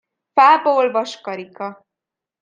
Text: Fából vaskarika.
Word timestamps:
Fából 0.33 0.91
vaskarika. 0.91 1.67